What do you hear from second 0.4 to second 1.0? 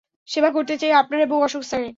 করতে চাই,